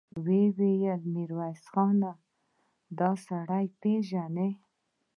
[0.23, 2.11] ويې ويل: ميرويس خانه!
[2.99, 4.49] دآسړی پېژنې؟